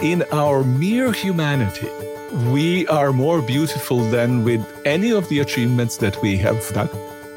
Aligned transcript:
in 0.00 0.22
our 0.30 0.62
mere 0.62 1.12
humanity, 1.12 1.88
we 2.52 2.86
are 2.88 3.12
more 3.12 3.40
beautiful 3.40 4.00
than 4.10 4.44
with 4.44 4.62
any 4.84 5.10
of 5.10 5.28
the 5.28 5.40
achievements 5.40 5.96
that 5.98 6.20
we 6.20 6.36
have 6.36 6.68
done. 6.74 6.90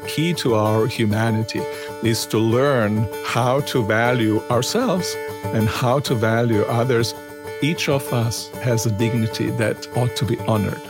Key 0.06 0.34
to 0.34 0.54
our 0.54 0.86
humanity 0.86 1.60
is 2.02 2.26
to 2.26 2.38
learn 2.38 3.08
how 3.24 3.60
to 3.60 3.82
value 3.82 4.40
ourselves 4.50 5.14
and 5.54 5.68
how 5.68 6.00
to 6.00 6.14
value 6.14 6.62
others. 6.62 7.14
Each 7.62 7.88
of 7.88 8.12
us 8.12 8.48
has 8.62 8.84
a 8.84 8.90
dignity 8.90 9.50
that 9.50 9.88
ought 9.96 10.14
to 10.16 10.24
be 10.26 10.38
honored. 10.40 10.89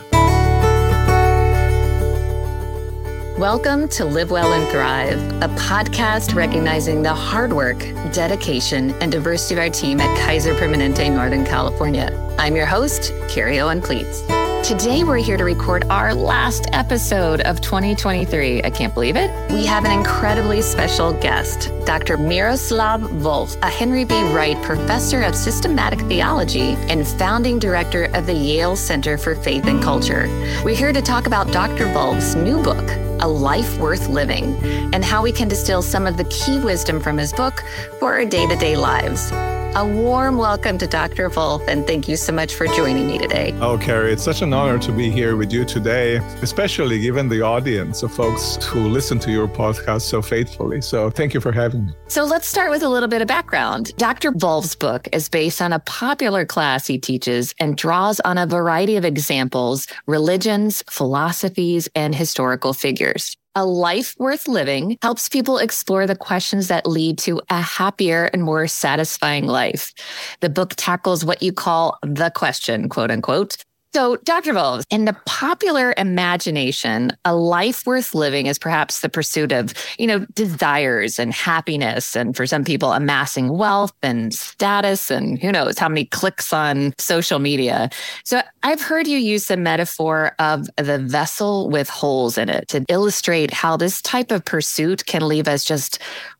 Welcome 3.41 3.87
to 3.87 4.05
Live 4.05 4.29
Well 4.29 4.53
and 4.53 4.69
Thrive, 4.69 5.19
a 5.41 5.47
podcast 5.55 6.35
recognizing 6.35 7.01
the 7.01 7.11
hard 7.11 7.51
work, 7.51 7.79
dedication, 8.13 8.91
and 9.01 9.11
diversity 9.11 9.55
of 9.55 9.59
our 9.61 9.69
team 9.71 9.99
at 9.99 10.15
Kaiser 10.19 10.53
Permanente 10.53 11.11
Northern 11.11 11.43
California. 11.43 12.35
I'm 12.37 12.55
your 12.55 12.67
host, 12.67 13.11
Carrie 13.29 13.59
Owen 13.59 13.81
Plietz. 13.81 14.27
Today, 14.63 15.03
we're 15.03 15.17
here 15.17 15.37
to 15.37 15.43
record 15.43 15.85
our 15.85 16.13
last 16.13 16.67
episode 16.71 17.41
of 17.41 17.61
2023. 17.61 18.63
I 18.63 18.69
can't 18.69 18.93
believe 18.93 19.15
it. 19.15 19.31
We 19.51 19.65
have 19.65 19.85
an 19.85 19.91
incredibly 19.91 20.61
special 20.61 21.11
guest, 21.11 21.71
Dr. 21.83 22.17
Miroslav 22.17 23.01
Volf, 23.01 23.59
a 23.63 23.69
Henry 23.69 24.05
B. 24.05 24.21
Wright 24.35 24.61
Professor 24.61 25.23
of 25.23 25.35
Systematic 25.35 25.99
Theology 26.01 26.75
and 26.89 27.07
founding 27.07 27.57
director 27.57 28.03
of 28.13 28.27
the 28.27 28.35
Yale 28.35 28.75
Center 28.75 29.17
for 29.17 29.33
Faith 29.33 29.65
and 29.65 29.81
Culture. 29.81 30.27
We're 30.63 30.75
here 30.75 30.93
to 30.93 31.01
talk 31.01 31.25
about 31.25 31.51
Dr. 31.51 31.87
Volf's 31.87 32.35
new 32.35 32.61
book, 32.61 32.87
A 33.21 33.27
Life 33.27 33.77
Worth 33.77 34.07
Living, 34.07 34.55
and 34.93 35.03
how 35.03 35.21
we 35.21 35.31
can 35.31 35.47
distill 35.47 35.81
some 35.81 36.07
of 36.07 36.17
the 36.17 36.25
key 36.25 36.59
wisdom 36.59 36.99
from 36.99 37.17
his 37.17 37.31
book 37.33 37.63
for 37.99 38.13
our 38.13 38.25
day 38.25 38.47
to 38.47 38.55
day 38.55 38.75
lives. 38.75 39.31
A 39.73 39.87
warm 39.87 40.35
welcome 40.35 40.77
to 40.79 40.85
Dr. 40.85 41.29
Volf, 41.29 41.65
and 41.65 41.87
thank 41.87 42.09
you 42.09 42.17
so 42.17 42.33
much 42.33 42.55
for 42.55 42.67
joining 42.67 43.07
me 43.07 43.17
today. 43.17 43.55
Oh, 43.61 43.77
Carrie, 43.77 44.11
it's 44.11 44.21
such 44.21 44.41
an 44.41 44.51
honor 44.51 44.77
to 44.79 44.91
be 44.91 45.09
here 45.09 45.37
with 45.37 45.53
you 45.53 45.63
today, 45.63 46.17
especially 46.41 46.99
given 46.99 47.29
the 47.29 47.41
audience 47.41 48.03
of 48.03 48.13
folks 48.13 48.57
who 48.65 48.89
listen 48.89 49.17
to 49.19 49.31
your 49.31 49.47
podcast 49.47 50.01
so 50.01 50.21
faithfully. 50.21 50.81
So 50.81 51.09
thank 51.09 51.33
you 51.33 51.39
for 51.39 51.53
having 51.53 51.85
me. 51.85 51.93
So 52.09 52.25
let's 52.25 52.49
start 52.49 52.69
with 52.69 52.83
a 52.83 52.89
little 52.89 53.07
bit 53.07 53.21
of 53.21 53.29
background. 53.29 53.95
Dr. 53.95 54.33
Volf's 54.33 54.75
book 54.75 55.07
is 55.13 55.29
based 55.29 55.61
on 55.61 55.71
a 55.71 55.79
popular 55.79 56.45
class 56.45 56.85
he 56.85 56.99
teaches 56.99 57.55
and 57.57 57.77
draws 57.77 58.19
on 58.19 58.37
a 58.37 58.45
variety 58.45 58.97
of 58.97 59.05
examples, 59.05 59.87
religions, 60.05 60.83
philosophies, 60.89 61.87
and 61.95 62.13
historical 62.13 62.73
figures. 62.73 63.37
A 63.53 63.65
Life 63.65 64.15
Worth 64.17 64.47
Living 64.47 64.97
helps 65.01 65.27
people 65.27 65.57
explore 65.57 66.07
the 66.07 66.15
questions 66.15 66.69
that 66.69 66.87
lead 66.87 67.17
to 67.19 67.41
a 67.49 67.59
happier 67.59 68.29
and 68.31 68.43
more 68.43 68.65
satisfying 68.65 69.45
life. 69.45 69.93
The 70.39 70.49
book 70.49 70.73
tackles 70.77 71.25
what 71.25 71.43
you 71.43 71.51
call 71.51 71.99
the 72.01 72.31
question, 72.33 72.87
quote 72.87 73.11
unquote, 73.11 73.57
so, 73.93 74.15
Dr. 74.17 74.53
Volf, 74.53 74.83
in 74.89 75.05
the 75.05 75.17
popular 75.25 75.93
imagination, 75.97 77.11
a 77.25 77.35
life 77.35 77.85
worth 77.85 78.15
living 78.15 78.45
is 78.45 78.57
perhaps 78.57 79.01
the 79.01 79.09
pursuit 79.09 79.51
of, 79.51 79.73
you 79.99 80.07
know, 80.07 80.25
desires 80.33 81.19
and 81.19 81.33
happiness. 81.33 82.15
And 82.15 82.35
for 82.35 82.47
some 82.47 82.63
people, 82.63 82.93
amassing 82.93 83.49
wealth 83.57 83.93
and 84.01 84.33
status 84.33 85.11
and 85.11 85.41
who 85.41 85.51
knows 85.51 85.77
how 85.77 85.89
many 85.89 86.05
clicks 86.05 86.53
on 86.53 86.93
social 86.97 87.39
media. 87.39 87.89
So, 88.23 88.41
I've 88.63 88.81
heard 88.81 89.07
you 89.07 89.17
use 89.17 89.47
the 89.47 89.57
metaphor 89.57 90.35
of 90.39 90.67
the 90.77 90.99
vessel 90.99 91.69
with 91.69 91.89
holes 91.89 92.37
in 92.37 92.47
it 92.47 92.69
to 92.69 92.85
illustrate 92.87 93.53
how 93.53 93.75
this 93.75 94.01
type 94.01 94.31
of 94.31 94.45
pursuit 94.45 95.05
can 95.05 95.27
leave 95.27 95.47
us 95.47 95.65
just 95.65 95.99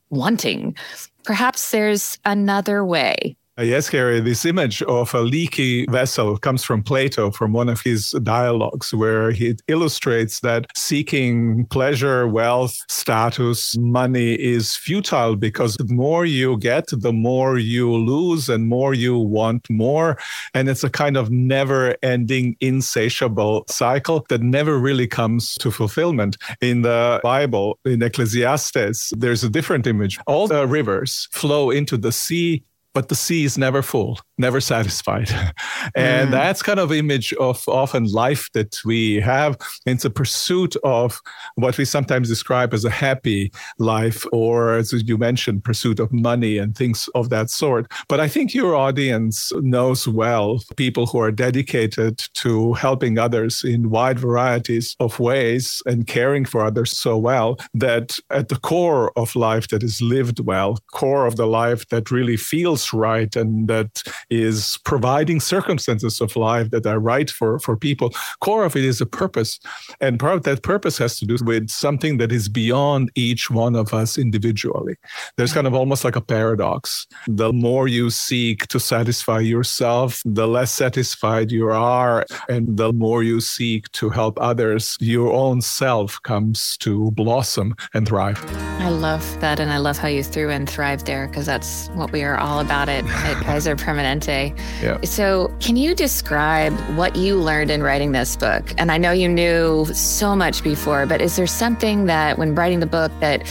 wanting. 0.09 0.75
Perhaps 1.23 1.71
there's 1.71 2.17
another 2.25 2.85
way 2.85 3.35
Uh, 3.61 3.63
yes, 3.63 3.91
Carrie, 3.91 4.19
this 4.19 4.43
image 4.43 4.81
of 4.83 5.13
a 5.13 5.21
leaky 5.21 5.85
vessel 5.85 6.35
comes 6.35 6.63
from 6.63 6.81
Plato, 6.81 7.29
from 7.29 7.53
one 7.53 7.69
of 7.69 7.79
his 7.79 8.09
dialogues, 8.23 8.91
where 8.91 9.29
he 9.29 9.55
illustrates 9.67 10.39
that 10.39 10.65
seeking 10.75 11.67
pleasure, 11.67 12.27
wealth, 12.27 12.75
status, 12.89 13.77
money 13.77 14.33
is 14.33 14.75
futile 14.75 15.35
because 15.35 15.75
the 15.75 15.93
more 15.93 16.25
you 16.25 16.57
get, 16.57 16.85
the 16.87 17.13
more 17.13 17.59
you 17.59 17.93
lose 17.93 18.49
and 18.49 18.67
more 18.67 18.95
you 18.95 19.15
want 19.19 19.69
more. 19.69 20.17
And 20.55 20.67
it's 20.67 20.83
a 20.83 20.89
kind 20.89 21.15
of 21.15 21.29
never 21.29 21.95
ending, 22.01 22.57
insatiable 22.61 23.65
cycle 23.67 24.25
that 24.29 24.41
never 24.41 24.79
really 24.79 25.05
comes 25.05 25.53
to 25.59 25.69
fulfillment. 25.69 26.35
In 26.61 26.81
the 26.81 27.19
Bible, 27.21 27.77
in 27.85 28.01
Ecclesiastes, 28.01 29.13
there's 29.15 29.43
a 29.43 29.49
different 29.51 29.85
image. 29.85 30.17
All 30.25 30.47
the 30.47 30.65
rivers 30.65 31.27
flow 31.31 31.69
into 31.69 31.95
the 31.95 32.11
sea 32.11 32.63
but 32.93 33.09
the 33.09 33.15
sea 33.15 33.45
is 33.45 33.57
never 33.57 33.81
full, 33.81 34.19
never 34.37 34.59
satisfied. 34.59 35.29
and 35.95 36.29
mm. 36.29 36.31
that's 36.31 36.61
kind 36.61 36.79
of 36.79 36.91
image 36.91 37.33
of 37.33 37.63
often 37.67 38.05
life 38.05 38.49
that 38.53 38.79
we 38.83 39.19
have. 39.21 39.57
It's 39.85 40.05
a 40.05 40.09
pursuit 40.09 40.75
of 40.83 41.19
what 41.55 41.77
we 41.77 41.85
sometimes 41.85 42.27
describe 42.27 42.73
as 42.73 42.85
a 42.85 42.89
happy 42.89 43.51
life, 43.79 44.25
or 44.31 44.77
as 44.77 44.91
you 44.93 45.17
mentioned, 45.17 45.63
pursuit 45.63 45.99
of 45.99 46.11
money 46.11 46.57
and 46.57 46.75
things 46.75 47.09
of 47.15 47.29
that 47.29 47.49
sort. 47.49 47.91
But 48.07 48.19
I 48.19 48.27
think 48.27 48.53
your 48.53 48.75
audience 48.75 49.51
knows 49.61 50.07
well 50.07 50.61
people 50.75 51.05
who 51.05 51.19
are 51.19 51.31
dedicated 51.31 52.17
to 52.35 52.73
helping 52.73 53.17
others 53.17 53.63
in 53.63 53.89
wide 53.89 54.19
varieties 54.19 54.95
of 54.99 55.19
ways 55.19 55.81
and 55.85 56.07
caring 56.07 56.45
for 56.45 56.63
others 56.63 56.91
so 56.97 57.17
well 57.17 57.57
that 57.73 58.19
at 58.29 58.49
the 58.49 58.57
core 58.57 59.11
of 59.15 59.35
life 59.35 59.69
that 59.69 59.83
is 59.83 60.01
lived 60.01 60.39
well, 60.39 60.77
core 60.91 61.25
of 61.25 61.35
the 61.35 61.47
life 61.47 61.87
that 61.89 62.11
really 62.11 62.37
feels 62.37 62.80
feels 62.81 62.93
right 63.01 63.35
and 63.35 63.67
that 63.67 64.03
is 64.29 64.79
providing 64.85 65.39
circumstances 65.39 66.21
of 66.21 66.35
life 66.35 66.69
that 66.71 66.85
are 66.85 66.99
right 66.99 67.29
for, 67.29 67.59
for 67.59 67.77
people. 67.77 68.11
Core 68.39 68.65
of 68.65 68.75
it 68.75 68.85
is 68.85 69.01
a 69.01 69.05
purpose. 69.05 69.59
And 69.99 70.19
part 70.19 70.35
of 70.35 70.43
that 70.43 70.63
purpose 70.63 70.97
has 70.99 71.17
to 71.19 71.25
do 71.25 71.37
with 71.43 71.69
something 71.69 72.17
that 72.17 72.31
is 72.31 72.49
beyond 72.49 73.11
each 73.15 73.49
one 73.49 73.75
of 73.75 73.93
us 73.93 74.17
individually. 74.17 74.95
There's 75.37 75.53
kind 75.53 75.67
of 75.67 75.73
almost 75.73 76.03
like 76.03 76.15
a 76.15 76.21
paradox. 76.21 77.07
The 77.27 77.53
more 77.53 77.87
you 77.87 78.09
seek 78.09 78.67
to 78.67 78.79
satisfy 78.79 79.39
yourself, 79.39 80.21
the 80.25 80.47
less 80.47 80.71
satisfied 80.71 81.51
you 81.51 81.69
are. 81.69 82.25
And 82.49 82.77
the 82.77 82.93
more 82.93 83.23
you 83.23 83.41
seek 83.41 83.91
to 83.93 84.09
help 84.09 84.39
others, 84.39 84.97
your 84.99 85.31
own 85.31 85.61
self 85.61 86.19
comes 86.23 86.77
to 86.77 87.11
blossom 87.11 87.75
and 87.93 88.07
thrive. 88.07 88.39
I 88.81 88.89
love 88.89 89.25
that. 89.41 89.59
And 89.59 89.71
I 89.71 89.77
love 89.77 89.97
how 89.97 90.07
you 90.07 90.23
threw 90.23 90.49
in 90.49 90.65
thrive 90.65 91.03
there 91.05 91.27
because 91.27 91.45
that's 91.45 91.89
what 91.89 92.11
we 92.11 92.23
are 92.23 92.37
all 92.37 92.59
about 92.59 92.70
about 92.71 92.87
it 92.87 93.03
at 93.05 93.43
Kaiser 93.43 93.75
Permanente. 93.75 94.57
Yeah. 94.81 95.01
So, 95.01 95.53
can 95.59 95.75
you 95.75 95.93
describe 95.93 96.71
what 96.95 97.17
you 97.17 97.35
learned 97.35 97.69
in 97.69 97.83
writing 97.83 98.13
this 98.13 98.37
book? 98.37 98.73
And 98.77 98.93
I 98.93 98.97
know 98.97 99.11
you 99.11 99.27
knew 99.27 99.85
so 99.93 100.37
much 100.37 100.63
before, 100.63 101.05
but 101.05 101.21
is 101.21 101.35
there 101.35 101.47
something 101.47 102.05
that 102.05 102.37
when 102.37 102.55
writing 102.55 102.79
the 102.79 102.85
book 102.85 103.11
that 103.19 103.45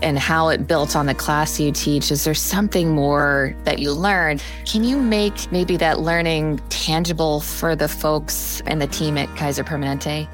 and 0.00 0.18
how 0.18 0.48
it 0.48 0.66
built 0.66 0.96
on 0.96 1.04
the 1.04 1.14
class 1.14 1.60
you 1.60 1.70
teach, 1.70 2.10
is 2.10 2.24
there 2.24 2.34
something 2.34 2.90
more 2.90 3.54
that 3.64 3.78
you 3.78 3.92
learned? 3.92 4.42
Can 4.64 4.84
you 4.84 4.96
make 4.96 5.52
maybe 5.52 5.76
that 5.76 6.00
learning 6.00 6.58
tangible 6.70 7.40
for 7.40 7.76
the 7.76 7.88
folks 7.88 8.62
and 8.66 8.80
the 8.80 8.86
team 8.86 9.18
at 9.18 9.28
Kaiser 9.36 9.64
Permanente? 9.64 10.26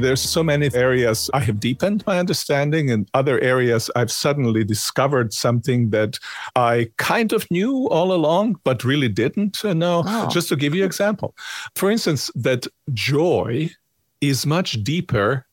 There's 0.00 0.22
so 0.22 0.42
many 0.42 0.70
areas 0.74 1.28
I 1.34 1.40
have 1.40 1.60
deepened 1.60 2.02
my 2.06 2.18
understanding, 2.18 2.90
and 2.90 3.08
other 3.12 3.38
areas 3.40 3.90
I've 3.94 4.10
suddenly 4.10 4.64
discovered 4.64 5.34
something 5.34 5.90
that 5.90 6.18
I 6.56 6.90
kind 6.96 7.32
of 7.32 7.50
knew 7.50 7.88
all 7.88 8.12
along, 8.12 8.56
but 8.64 8.84
really 8.84 9.08
didn't 9.08 9.62
know. 9.62 10.02
Oh. 10.06 10.28
Just 10.28 10.48
to 10.48 10.56
give 10.56 10.74
you 10.74 10.82
an 10.82 10.86
example, 10.86 11.34
for 11.76 11.90
instance, 11.90 12.30
that 12.34 12.66
joy 12.94 13.70
is 14.22 14.46
much 14.46 14.82
deeper 14.82 15.46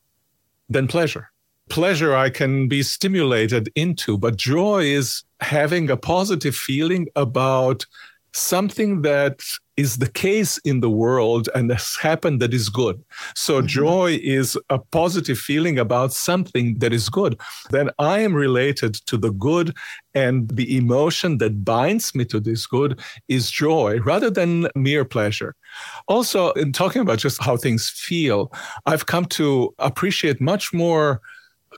than 0.70 0.88
pleasure. 0.88 1.30
Pleasure 1.68 2.16
I 2.16 2.30
can 2.30 2.66
be 2.66 2.82
stimulated 2.82 3.70
into, 3.74 4.16
but 4.16 4.36
joy 4.36 4.84
is 4.84 5.22
having 5.40 5.90
a 5.90 5.96
positive 5.96 6.56
feeling 6.56 7.08
about 7.14 7.84
something 8.32 9.02
that 9.02 9.40
is 9.76 9.96
the 9.96 10.10
case 10.10 10.58
in 10.58 10.80
the 10.80 10.90
world 10.90 11.48
and 11.54 11.70
has 11.70 11.96
happened 12.00 12.40
that 12.40 12.52
is 12.52 12.68
good. 12.68 13.02
So 13.34 13.54
mm-hmm. 13.54 13.66
joy 13.66 14.18
is 14.22 14.58
a 14.68 14.78
positive 14.78 15.38
feeling 15.38 15.78
about 15.78 16.12
something 16.12 16.78
that 16.80 16.92
is 16.92 17.08
good. 17.08 17.40
Then 17.70 17.88
I 17.98 18.18
am 18.18 18.34
related 18.34 18.94
to 19.06 19.16
the 19.16 19.30
good 19.30 19.74
and 20.14 20.48
the 20.50 20.76
emotion 20.76 21.38
that 21.38 21.64
binds 21.64 22.14
me 22.14 22.24
to 22.26 22.40
this 22.40 22.66
good 22.66 23.00
is 23.28 23.50
joy 23.50 24.00
rather 24.00 24.30
than 24.30 24.68
mere 24.74 25.04
pleasure. 25.04 25.54
Also, 26.08 26.52
in 26.52 26.72
talking 26.72 27.00
about 27.00 27.18
just 27.18 27.42
how 27.42 27.56
things 27.56 27.88
feel, 27.88 28.52
I've 28.84 29.06
come 29.06 29.24
to 29.26 29.74
appreciate 29.78 30.40
much 30.40 30.74
more 30.74 31.22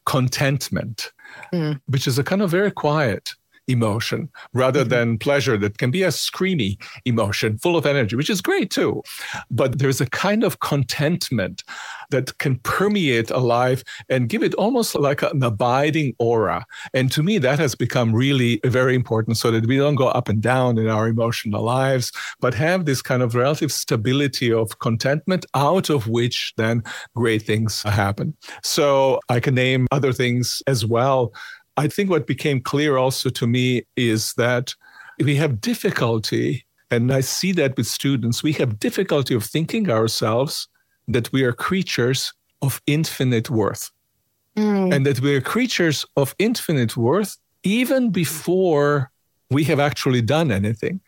contentment, 0.07 1.13
mm. 1.53 1.81
which 1.87 2.07
is 2.07 2.19
a 2.19 2.25
kind 2.25 2.43
of 2.43 2.51
very 2.51 2.73
quiet 2.73 3.35
emotion 3.73 4.29
rather 4.53 4.81
mm-hmm. 4.81 4.91
than 4.91 5.19
pleasure 5.19 5.57
that 5.57 5.79
can 5.79 5.91
be 5.91 6.03
a 6.03 6.09
screamy 6.09 6.81
emotion 7.05 7.59
full 7.59 7.77
of 7.77 7.87
energy, 7.87 8.15
which 8.15 8.31
is 8.31 8.41
great 8.41 8.71
too. 8.71 9.03
But 9.51 9.79
there's 9.79 10.01
a 10.01 10.07
kind 10.07 10.45
of 10.45 10.61
contentment 10.61 11.65
that 12.11 12.39
can 12.39 12.57
permeate 12.59 13.31
a 13.31 13.39
life 13.39 13.83
and 14.09 14.29
give 14.29 14.43
it 14.43 14.55
almost 14.55 14.95
like 14.95 15.23
an 15.23 15.43
abiding 15.43 16.15
aura. 16.19 16.65
And 16.95 17.11
to 17.13 17.23
me, 17.23 17.39
that 17.39 17.59
has 17.59 17.75
become 17.75 18.15
really 18.15 18.61
very 18.65 18.95
important 18.95 19.39
so 19.39 19.51
that 19.51 19.67
we 19.67 19.79
don't 19.79 19.97
go 19.97 20.09
up 20.09 20.29
and 20.29 20.41
down 20.41 20.79
in 20.79 20.89
our 20.89 21.09
emotional 21.09 21.63
lives, 21.63 22.13
but 22.41 22.55
have 22.55 22.85
this 22.85 23.03
kind 23.03 23.23
of 23.23 23.35
relative 23.35 23.73
stability 23.73 24.53
of 24.53 24.79
contentment 24.79 25.47
out 25.55 25.89
of 25.91 26.07
which 26.07 26.53
then 26.57 26.83
great 27.17 27.43
things 27.43 27.83
happen. 27.83 28.37
So 28.63 29.19
I 29.29 29.41
can 29.41 29.55
name 29.55 29.87
other 29.91 30.13
things 30.13 30.63
as 30.67 30.85
well 30.85 31.33
I 31.77 31.89
think 31.89 32.11
what 32.11 32.27
became 32.27 32.61
clear 32.61 32.97
also 32.97 33.31
to 33.31 33.47
me 33.47 33.83
is 33.97 34.35
that 34.35 34.75
we 35.19 35.37
have 35.37 35.61
difficulty, 35.61 36.65
and 36.91 37.13
I 37.13 37.21
see 37.21 37.53
that 37.53 37.77
with 37.77 37.87
students, 37.87 38.43
we 38.43 38.53
have 38.55 38.79
difficulty 38.79 39.35
of 39.35 39.45
thinking 39.45 39.91
ourselves 39.91 40.69
that 41.09 41.33
we 41.33 41.43
are 41.45 41.53
creatures 41.53 42.33
of 42.61 42.81
infinite 42.87 43.51
worth. 43.51 43.91
Mm. 44.57 44.95
And 44.95 45.07
that 45.07 45.21
we're 45.21 45.41
creatures 45.41 46.05
of 46.17 46.35
infinite 46.39 46.95
worth 46.95 47.39
even 47.63 48.11
before 48.11 49.11
we 49.51 49.65
have 49.65 49.81
actually 49.81 50.21
done 50.21 50.53
anything. 50.53 51.01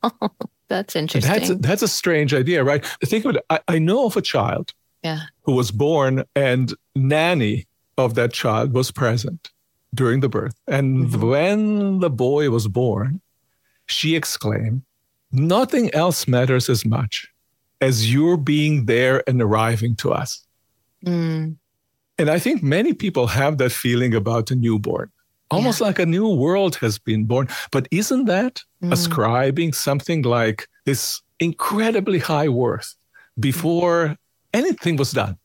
that's 0.68 0.96
interesting. 0.96 1.32
That's 1.32 1.50
a, 1.50 1.54
that's 1.56 1.82
a 1.82 1.88
strange 1.88 2.32
idea, 2.32 2.64
right? 2.64 2.84
Think 3.04 3.26
of 3.26 3.36
it. 3.36 3.44
I, 3.50 3.60
I 3.68 3.78
know 3.78 4.06
of 4.06 4.16
a 4.16 4.22
child 4.22 4.72
yeah. 5.02 5.20
who 5.42 5.52
was 5.52 5.70
born, 5.70 6.24
and 6.34 6.72
nanny 6.94 7.66
of 7.98 8.14
that 8.14 8.32
child 8.32 8.72
was 8.72 8.90
present 8.90 9.51
during 9.94 10.20
the 10.20 10.28
birth. 10.28 10.54
And 10.66 11.08
mm-hmm. 11.08 11.28
when 11.28 11.98
the 12.00 12.10
boy 12.10 12.50
was 12.50 12.68
born, 12.68 13.20
she 13.86 14.16
exclaimed, 14.16 14.82
Nothing 15.32 15.92
else 15.94 16.28
matters 16.28 16.68
as 16.68 16.84
much 16.84 17.28
as 17.80 18.12
your 18.12 18.36
being 18.36 18.86
there 18.86 19.24
and 19.26 19.40
arriving 19.40 19.96
to 19.96 20.12
us. 20.12 20.46
Mm. 21.04 21.56
And 22.18 22.30
I 22.30 22.38
think 22.38 22.62
many 22.62 22.92
people 22.92 23.26
have 23.26 23.58
that 23.58 23.72
feeling 23.72 24.14
about 24.14 24.50
a 24.50 24.54
newborn, 24.54 25.10
almost 25.50 25.80
yeah. 25.80 25.86
like 25.86 25.98
a 25.98 26.06
new 26.06 26.28
world 26.28 26.76
has 26.76 26.98
been 26.98 27.24
born. 27.24 27.48
But 27.70 27.88
isn't 27.90 28.26
that 28.26 28.62
mm. 28.82 28.92
ascribing 28.92 29.72
something 29.72 30.22
like 30.22 30.68
this 30.84 31.20
incredibly 31.40 32.18
high 32.18 32.48
worth 32.48 32.94
before 33.40 34.16
anything 34.52 34.96
was 34.96 35.12
done? 35.12 35.38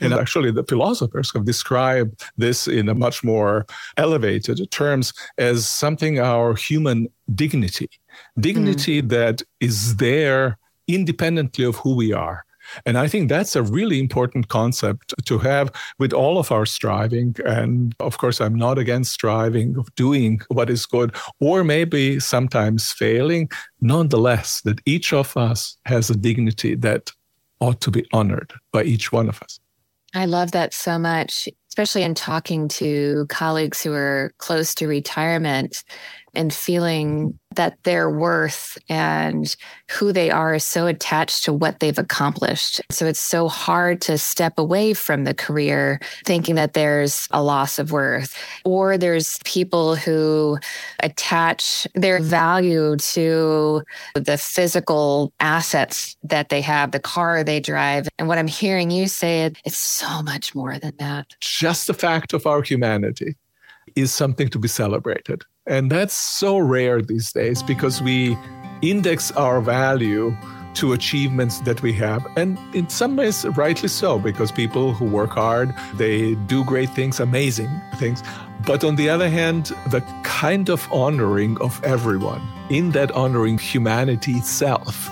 And 0.00 0.12
actually, 0.12 0.50
the 0.50 0.64
philosophers 0.64 1.32
have 1.34 1.44
described 1.44 2.22
this 2.36 2.66
in 2.66 2.88
a 2.88 2.94
much 2.94 3.24
more 3.24 3.66
elevated 3.96 4.70
terms 4.70 5.12
as 5.38 5.68
something 5.68 6.18
our 6.18 6.54
human 6.54 7.08
dignity, 7.34 7.90
dignity 8.38 9.02
mm. 9.02 9.08
that 9.08 9.42
is 9.60 9.96
there 9.96 10.58
independently 10.88 11.64
of 11.64 11.76
who 11.76 11.94
we 11.94 12.12
are. 12.12 12.44
And 12.86 12.96
I 12.96 13.08
think 13.08 13.28
that's 13.28 13.56
a 13.56 13.62
really 13.62 13.98
important 13.98 14.48
concept 14.48 15.14
to 15.24 15.38
have 15.38 15.72
with 15.98 16.12
all 16.12 16.38
of 16.38 16.52
our 16.52 16.66
striving. 16.66 17.34
And 17.44 17.94
of 18.00 18.18
course, 18.18 18.40
I'm 18.40 18.54
not 18.54 18.78
against 18.78 19.12
striving, 19.12 19.76
of 19.76 19.94
doing 19.94 20.40
what 20.48 20.70
is 20.70 20.86
good, 20.86 21.14
or 21.40 21.64
maybe 21.64 22.20
sometimes 22.20 22.92
failing. 22.92 23.50
Nonetheless, 23.80 24.60
that 24.62 24.80
each 24.86 25.12
of 25.12 25.36
us 25.36 25.76
has 25.86 26.10
a 26.10 26.16
dignity 26.16 26.74
that 26.76 27.10
ought 27.60 27.80
to 27.80 27.90
be 27.90 28.06
honored 28.12 28.52
by 28.72 28.84
each 28.84 29.12
one 29.12 29.28
of 29.28 29.42
us. 29.42 29.58
I 30.14 30.26
love 30.26 30.52
that 30.52 30.74
so 30.74 30.98
much, 30.98 31.48
especially 31.70 32.02
in 32.02 32.14
talking 32.14 32.68
to 32.68 33.26
colleagues 33.28 33.82
who 33.82 33.92
are 33.92 34.32
close 34.38 34.74
to 34.76 34.86
retirement 34.86 35.84
and 36.34 36.52
feeling 36.52 37.38
that 37.54 37.76
their 37.84 38.08
worth 38.10 38.78
and 38.88 39.54
who 39.90 40.12
they 40.12 40.30
are 40.30 40.54
is 40.54 40.64
so 40.64 40.86
attached 40.86 41.44
to 41.44 41.52
what 41.52 41.80
they've 41.80 41.98
accomplished. 41.98 42.80
So 42.90 43.06
it's 43.06 43.20
so 43.20 43.48
hard 43.48 44.00
to 44.02 44.16
step 44.16 44.58
away 44.58 44.94
from 44.94 45.24
the 45.24 45.34
career 45.34 46.00
thinking 46.24 46.54
that 46.54 46.72
there's 46.72 47.28
a 47.30 47.42
loss 47.42 47.78
of 47.78 47.92
worth. 47.92 48.34
Or 48.64 48.96
there's 48.96 49.38
people 49.44 49.96
who 49.96 50.58
attach 51.00 51.86
their 51.94 52.20
value 52.20 52.96
to 52.96 53.82
the 54.14 54.38
physical 54.38 55.32
assets 55.40 56.16
that 56.22 56.48
they 56.48 56.62
have, 56.62 56.92
the 56.92 57.00
car 57.00 57.44
they 57.44 57.60
drive. 57.60 58.08
And 58.18 58.28
what 58.28 58.38
I'm 58.38 58.48
hearing 58.48 58.90
you 58.90 59.08
say, 59.08 59.52
it's 59.64 59.78
so 59.78 60.22
much 60.22 60.54
more 60.54 60.78
than 60.78 60.94
that. 60.98 61.26
Just 61.40 61.86
the 61.86 61.94
fact 61.94 62.32
of 62.32 62.46
our 62.46 62.62
humanity 62.62 63.36
is 63.94 64.12
something 64.12 64.48
to 64.48 64.58
be 64.58 64.68
celebrated. 64.68 65.42
And 65.66 65.92
that's 65.92 66.14
so 66.14 66.58
rare 66.58 67.00
these 67.00 67.32
days 67.32 67.62
because 67.62 68.02
we 68.02 68.36
index 68.82 69.30
our 69.32 69.60
value 69.60 70.36
to 70.74 70.92
achievements 70.92 71.60
that 71.60 71.82
we 71.82 71.92
have. 71.92 72.26
And 72.36 72.58
in 72.74 72.88
some 72.88 73.14
ways, 73.16 73.44
rightly 73.56 73.88
so, 73.88 74.18
because 74.18 74.50
people 74.50 74.92
who 74.92 75.04
work 75.04 75.30
hard, 75.30 75.74
they 75.94 76.34
do 76.46 76.64
great 76.64 76.90
things, 76.90 77.20
amazing 77.20 77.70
things. 77.96 78.22
But 78.66 78.82
on 78.82 78.96
the 78.96 79.08
other 79.08 79.28
hand, 79.28 79.66
the 79.88 80.00
kind 80.24 80.68
of 80.68 80.90
honoring 80.90 81.60
of 81.60 81.82
everyone, 81.84 82.42
in 82.70 82.92
that 82.92 83.12
honoring 83.12 83.58
humanity 83.58 84.32
itself, 84.32 85.10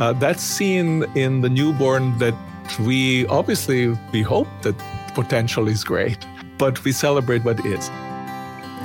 uh, 0.00 0.12
that's 0.14 0.42
seen 0.42 1.04
in 1.14 1.40
the 1.40 1.50
newborn 1.50 2.16
that 2.18 2.34
we 2.80 3.26
obviously 3.26 3.88
we 4.12 4.22
hope 4.22 4.48
that 4.62 4.76
potential 5.14 5.66
is 5.66 5.82
great, 5.82 6.24
but 6.56 6.82
we 6.84 6.92
celebrate 6.92 7.44
what 7.44 7.64
is 7.66 7.90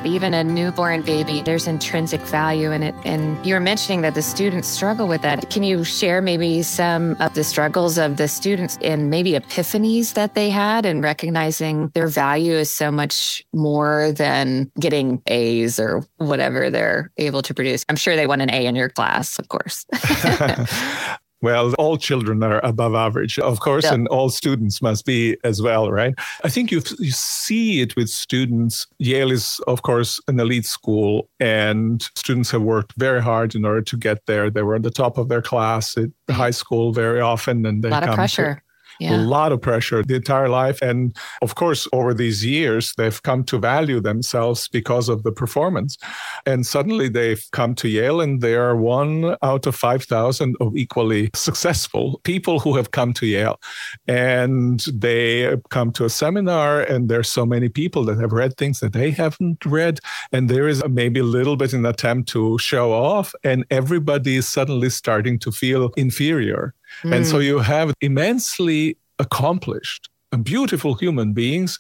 even 0.06 0.34
a 0.34 0.44
newborn 0.44 1.02
baby, 1.02 1.42
there's 1.42 1.68
intrinsic 1.68 2.22
value 2.22 2.72
in 2.72 2.84
it. 2.84 2.96
And 3.04 3.44
you're 3.46 3.60
mentioning 3.60 4.02
that 4.02 4.16
the 4.16 4.22
students 4.22 4.68
struggle 4.68 5.08
with 5.08 5.22
that. 5.22 5.50
Can 5.50 5.64
you 5.64 5.84
share 5.84 6.22
maybe 6.22 6.62
some 6.62 7.16
of 7.20 7.34
the 7.34 7.44
struggles 7.44 7.98
of 7.98 8.18
the 8.18 8.28
students 8.28 8.78
and 8.82 9.10
maybe 9.10 9.32
epiphanies 9.34 10.14
that 10.14 10.36
they 10.36 10.50
had 10.50 10.86
and 10.86 11.04
recognizing 11.04 11.90
their 11.90 12.08
value 12.08 12.54
is 12.54 12.72
so 12.72 12.92
much 12.92 13.46
more 13.54 14.12
than 14.12 14.72
getting 14.80 15.22
A's 15.28 15.80
or 15.80 16.06
whatever 16.18 16.70
they're 16.70 17.12
able 17.18 17.42
to 17.42 17.54
produce? 17.54 17.86
I'm 17.90 17.96
sure 17.96 18.16
they 18.16 18.28
want 18.28 18.42
an 18.42 18.52
A 18.52 18.66
in 18.66 18.76
your 18.76 18.90
class, 18.90 19.40
of 19.40 19.50
course. 19.50 19.86
Well, 21.42 21.74
all 21.76 21.98
children 21.98 22.44
are 22.44 22.60
above 22.66 22.96
average, 22.96 23.38
of 23.40 23.60
course, 23.60 23.84
yeah. 23.86 23.94
and 23.94 24.08
all 24.08 24.30
students 24.30 24.82
must 24.82 25.06
be 25.06 25.38
as 25.44 25.62
well, 25.62 25.92
right? 25.92 26.16
I 26.44 26.50
think 26.50 26.72
you 26.72 26.82
you 27.00 27.12
see 27.12 27.82
it 27.82 27.96
with 27.96 28.10
students. 28.10 28.88
Yale 29.00 29.32
is, 29.32 29.60
of 29.68 29.82
course, 29.82 30.20
an 30.28 30.40
elite 30.40 30.66
school, 30.66 31.30
and 31.40 32.02
students 32.16 32.52
have 32.52 32.62
worked 32.62 32.94
very 32.98 33.22
hard 33.22 33.54
in 33.54 33.66
order 33.66 33.82
to 33.82 33.98
get 33.98 34.26
there. 34.26 34.50
They 34.50 34.64
were 34.64 34.76
at 34.76 34.84
the 34.84 34.92
top 34.92 35.18
of 35.18 35.30
their 35.30 35.42
class 35.42 35.98
at 35.98 36.10
high 36.30 36.52
school 36.52 36.94
very 36.94 37.22
often, 37.22 37.66
and 37.66 37.84
they 37.84 37.90
a 37.90 37.92
lot 37.92 38.08
of 38.08 38.16
pressure. 38.16 38.56
To, 38.56 38.65
yeah. 39.00 39.16
a 39.16 39.18
lot 39.18 39.52
of 39.52 39.62
pressure 39.62 40.04
the 40.04 40.16
entire 40.16 40.50
life. 40.50 40.82
And 40.82 41.16
of 41.42 41.56
course, 41.56 41.88
over 41.94 42.14
these 42.14 42.46
years, 42.46 42.94
they've 42.98 43.22
come 43.24 43.44
to 43.46 43.58
value 43.60 44.00
themselves 44.00 44.68
because 44.68 45.10
of 45.10 45.24
the 45.24 45.32
performance. 45.32 45.98
And 46.46 46.66
suddenly 46.66 47.10
they've 47.10 47.44
come 47.52 47.76
to 47.76 47.88
Yale 47.88 48.22
and 48.22 48.42
they 48.42 48.56
are 48.56 48.76
one 48.76 49.36
out 49.42 49.66
of 49.66 49.76
5,000 49.76 50.56
of 50.60 50.76
equally 50.76 51.30
successful 51.34 52.20
people 52.24 52.60
who 52.60 52.76
have 52.76 52.92
come 52.92 53.14
to 53.14 53.26
Yale. 53.26 53.60
And 54.08 54.80
they 54.94 55.56
come 55.70 55.92
to 55.94 56.06
a 56.06 56.10
seminar, 56.10 56.82
and 56.82 57.10
there's 57.10 57.30
so 57.30 57.46
many 57.46 57.70
people 57.70 58.04
that 58.06 58.20
have 58.20 58.32
read 58.32 58.58
things 58.58 58.80
that 58.80 58.94
they 58.94 59.12
haven't 59.12 59.66
read. 59.66 60.00
And 60.32 60.50
there 60.50 60.68
is 60.68 60.84
maybe 60.88 61.20
a 61.20 61.24
little 61.24 61.56
bit 61.56 61.74
an 61.74 61.86
attempt 61.86 62.30
to 62.30 62.58
show 62.58 62.94
off, 62.94 63.34
and 63.44 63.66
everybody 63.70 64.38
is 64.38 64.48
suddenly 64.48 64.90
starting 64.90 65.40
to 65.40 65.52
feel 65.52 65.92
inferior. 65.98 66.74
Mm. 67.04 67.16
And 67.16 67.28
so 67.28 67.38
mm. 67.40 67.46
you 67.46 67.60
have 67.60 67.94
immensely 68.02 68.98
accomplished 69.20 70.10
and 70.32 70.44
beautiful 70.44 70.96
human 70.96 71.34
beings 71.34 71.80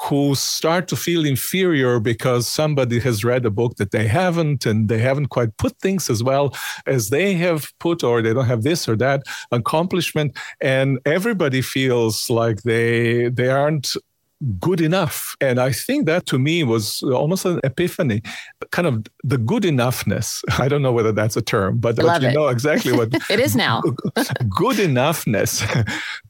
who 0.00 0.34
start 0.34 0.86
to 0.88 0.96
feel 0.96 1.24
inferior 1.26 1.98
because 1.98 2.46
somebody 2.46 3.00
has 3.00 3.24
read 3.24 3.44
a 3.44 3.50
book 3.50 3.76
that 3.76 3.90
they 3.90 4.06
haven't 4.06 4.64
and 4.64 4.88
they 4.88 4.98
haven't 4.98 5.28
quite 5.28 5.56
put 5.56 5.76
things 5.80 6.08
as 6.08 6.22
well 6.22 6.54
as 6.86 7.10
they 7.10 7.34
have 7.34 7.72
put 7.80 8.04
or 8.04 8.22
they 8.22 8.32
don't 8.32 8.46
have 8.46 8.62
this 8.62 8.88
or 8.88 8.96
that 8.96 9.22
accomplishment 9.50 10.36
and 10.60 10.98
everybody 11.04 11.60
feels 11.60 12.30
like 12.30 12.62
they 12.62 13.28
they 13.28 13.48
aren't 13.48 13.96
good 14.58 14.80
enough. 14.80 15.36
And 15.40 15.58
I 15.58 15.72
think 15.72 16.06
that 16.06 16.26
to 16.26 16.38
me 16.38 16.62
was 16.64 17.02
almost 17.02 17.44
an 17.44 17.60
epiphany, 17.64 18.22
kind 18.70 18.86
of 18.86 19.06
the 19.24 19.38
good 19.38 19.62
enoughness. 19.62 20.42
I 20.60 20.68
don't 20.68 20.82
know 20.82 20.92
whether 20.92 21.12
that's 21.12 21.36
a 21.36 21.42
term, 21.42 21.78
but, 21.78 21.96
but 21.96 22.22
you 22.22 22.28
it. 22.28 22.34
know 22.34 22.48
exactly 22.48 22.92
what 22.92 23.14
it 23.30 23.40
is 23.40 23.56
now. 23.56 23.80
good 24.48 24.76
enoughness 24.76 25.62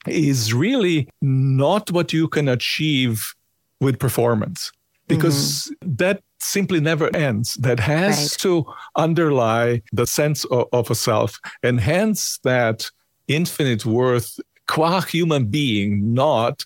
is 0.07 0.55
really 0.55 1.09
not 1.21 1.91
what 1.91 2.13
you 2.13 2.29
can 2.29 2.49
achieve 2.49 3.35
with 3.81 3.99
performance 3.99 4.73
because 5.09 5.73
mm-hmm. 5.83 5.95
that 5.97 6.23
simply 6.41 6.81
never 6.81 7.15
ends. 7.15 7.55
That 7.55 7.81
has 7.81 8.19
right. 8.19 8.39
to 8.41 8.67
underlie 8.97 9.83
the 9.93 10.07
sense 10.07 10.45
of, 10.47 10.67
of 10.73 10.91
a 10.91 10.95
self, 10.95 11.39
and 11.63 11.81
hence 11.81 12.39
that 12.45 12.91
infinite 13.29 13.85
worth 13.85 14.39
qua 14.69 15.01
human 15.01 15.47
being, 15.47 16.15
not 16.15 16.65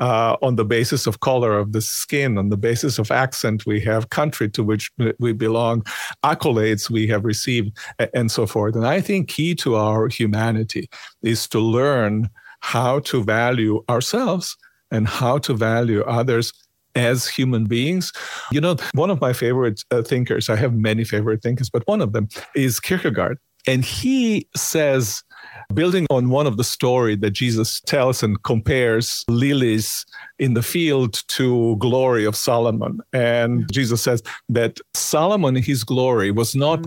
uh, 0.00 0.36
on 0.42 0.56
the 0.56 0.64
basis 0.64 1.06
of 1.06 1.20
color 1.20 1.58
of 1.58 1.72
the 1.72 1.80
skin, 1.80 2.38
on 2.38 2.48
the 2.48 2.56
basis 2.56 2.98
of 2.98 3.10
accent 3.10 3.66
we 3.66 3.80
have, 3.80 4.10
country 4.10 4.48
to 4.50 4.62
which 4.62 4.90
we 5.18 5.32
belong, 5.32 5.82
accolades 6.24 6.90
we 6.90 7.06
have 7.06 7.24
received, 7.24 7.76
and 8.14 8.30
so 8.30 8.46
forth. 8.46 8.74
And 8.74 8.86
I 8.86 9.00
think 9.00 9.28
key 9.28 9.54
to 9.56 9.76
our 9.76 10.08
humanity 10.08 10.88
is 11.22 11.46
to 11.48 11.60
learn 11.60 12.28
how 12.60 13.00
to 13.00 13.22
value 13.22 13.84
ourselves 13.88 14.56
and 14.90 15.08
how 15.08 15.38
to 15.38 15.54
value 15.54 16.02
others 16.02 16.52
as 16.94 17.26
human 17.26 17.64
beings. 17.64 18.12
You 18.50 18.60
know, 18.60 18.76
one 18.94 19.10
of 19.10 19.20
my 19.20 19.32
favorite 19.32 19.82
uh, 19.90 20.02
thinkers, 20.02 20.48
I 20.48 20.56
have 20.56 20.74
many 20.74 21.04
favorite 21.04 21.42
thinkers, 21.42 21.70
but 21.70 21.86
one 21.86 22.00
of 22.00 22.12
them 22.12 22.28
is 22.54 22.80
Kierkegaard. 22.80 23.38
And 23.66 23.84
he 23.84 24.48
says, 24.56 25.22
building 25.74 26.06
on 26.10 26.28
one 26.28 26.46
of 26.46 26.56
the 26.56 26.64
story 26.64 27.16
that 27.16 27.30
Jesus 27.30 27.80
tells 27.80 28.22
and 28.22 28.42
compares 28.42 29.24
lilies 29.28 30.04
in 30.38 30.54
the 30.54 30.62
field 30.62 31.22
to 31.28 31.76
glory 31.76 32.24
of 32.24 32.36
Solomon. 32.36 33.00
And 33.12 33.70
Jesus 33.72 34.02
says 34.02 34.22
that 34.48 34.78
Solomon, 34.94 35.56
his 35.56 35.84
glory, 35.84 36.30
was 36.30 36.54
not 36.54 36.82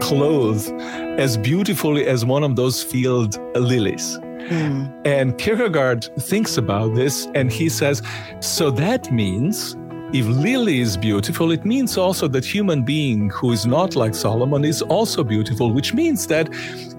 clothed 0.00 0.72
as 1.18 1.36
beautifully 1.36 2.06
as 2.06 2.24
one 2.24 2.44
of 2.44 2.56
those 2.56 2.82
field 2.82 3.38
lilies. 3.56 4.18
Mm. 4.48 5.06
And 5.06 5.36
Kierkegaard 5.38 6.04
thinks 6.20 6.56
about 6.56 6.94
this 6.94 7.26
and 7.34 7.50
he 7.50 7.68
says, 7.68 8.02
so 8.40 8.70
that 8.70 9.10
means 9.12 9.76
if 10.12 10.24
Lily 10.26 10.80
is 10.80 10.96
beautiful, 10.96 11.50
it 11.50 11.64
means 11.64 11.98
also 11.98 12.28
that 12.28 12.44
human 12.44 12.84
being 12.84 13.28
who 13.30 13.50
is 13.50 13.66
not 13.66 13.96
like 13.96 14.14
Solomon 14.14 14.64
is 14.64 14.80
also 14.82 15.24
beautiful, 15.24 15.72
which 15.72 15.94
means 15.94 16.28
that 16.28 16.48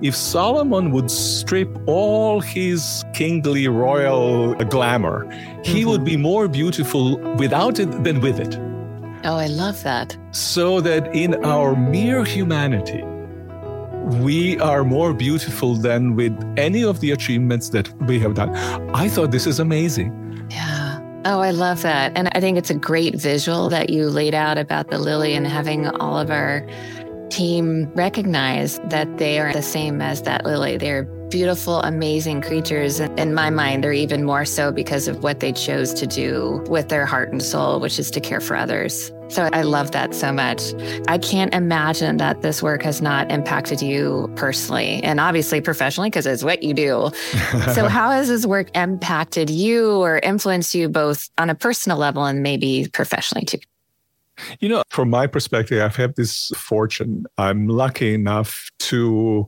if 0.01 0.13
Solomon 0.13 0.91
would 0.91 1.09
strip 1.09 1.69
all 1.87 2.41
his 2.41 3.05
kingly 3.13 3.69
royal 3.69 4.55
glamour, 4.55 5.25
he 5.63 5.81
mm-hmm. 5.81 5.89
would 5.89 6.03
be 6.03 6.17
more 6.17 6.49
beautiful 6.49 7.17
without 7.35 7.79
it 7.79 8.03
than 8.03 8.19
with 8.19 8.39
it. 8.39 8.57
Oh, 9.23 9.37
I 9.37 9.47
love 9.47 9.81
that. 9.83 10.17
So 10.31 10.81
that 10.81 11.07
in 11.15 11.43
our 11.45 11.75
mere 11.75 12.25
humanity, 12.25 13.03
we 14.21 14.59
are 14.59 14.83
more 14.83 15.13
beautiful 15.13 15.75
than 15.75 16.15
with 16.15 16.33
any 16.57 16.83
of 16.83 16.99
the 16.99 17.11
achievements 17.11 17.69
that 17.69 17.89
we 18.03 18.19
have 18.19 18.33
done. 18.33 18.55
I 18.93 19.07
thought 19.07 19.31
this 19.31 19.47
is 19.47 19.59
amazing. 19.59 20.11
Yeah. 20.49 20.76
Oh, 21.29 21.41
I 21.41 21.51
love 21.51 21.81
that. 21.81 22.13
And 22.15 22.29
I 22.31 22.39
think 22.39 22.57
it's 22.57 22.69
a 22.69 22.73
great 22.73 23.15
visual 23.15 23.67
that 23.67 23.89
you 23.89 24.09
laid 24.09 24.33
out 24.33 24.57
about 24.57 24.89
the 24.89 24.97
lily 24.97 25.33
and 25.33 25.45
having 25.45 25.85
all 25.85 26.17
of 26.17 26.31
our 26.31 26.65
team 27.29 27.91
recognize 27.95 28.79
that 28.85 29.17
they 29.17 29.37
are 29.37 29.51
the 29.51 29.61
same 29.61 30.01
as 30.01 30.21
that 30.21 30.45
lily. 30.45 30.77
They're 30.77 31.03
beautiful, 31.29 31.81
amazing 31.81 32.43
creatures. 32.43 33.01
And 33.01 33.19
in 33.19 33.33
my 33.33 33.49
mind, 33.49 33.83
they're 33.83 33.91
even 33.91 34.23
more 34.23 34.45
so 34.45 34.71
because 34.71 35.09
of 35.09 35.21
what 35.21 35.41
they 35.41 35.51
chose 35.51 35.93
to 35.95 36.07
do 36.07 36.63
with 36.69 36.87
their 36.87 37.05
heart 37.05 37.33
and 37.33 37.43
soul, 37.43 37.81
which 37.81 37.99
is 37.99 38.09
to 38.11 38.21
care 38.21 38.39
for 38.39 38.55
others. 38.55 39.11
So 39.29 39.49
I 39.51 39.61
love 39.63 39.91
that 39.91 40.15
so 40.15 40.31
much. 40.31 40.73
I 41.07 41.17
can't 41.17 41.53
imagine 41.53 42.17
that 42.17 42.41
this 42.41 42.63
work 42.63 42.81
has 42.83 43.01
not 43.01 43.29
impacted 43.29 43.81
you 43.81 44.31
personally 44.35 45.03
and 45.03 45.19
obviously 45.19 45.59
professionally 45.59 46.09
because 46.09 46.25
it's 46.25 46.43
what 46.43 46.63
you 46.63 46.73
do. 46.73 47.11
so, 47.73 47.87
how 47.87 48.09
has 48.11 48.29
this 48.29 48.45
work 48.45 48.75
impacted 48.75 49.49
you 49.49 49.97
or 49.97 50.19
influenced 50.19 50.73
you 50.73 50.87
both 50.87 51.29
on 51.37 51.49
a 51.49 51.55
personal 51.55 51.97
level 51.97 52.25
and 52.25 52.41
maybe 52.41 52.87
professionally 52.93 53.45
too? 53.45 53.59
You 54.59 54.69
know, 54.69 54.83
from 54.89 55.09
my 55.09 55.27
perspective, 55.27 55.81
I've 55.81 55.95
had 55.95 56.15
this 56.15 56.49
fortune. 56.55 57.25
I'm 57.37 57.67
lucky 57.67 58.13
enough 58.13 58.69
to 58.79 59.47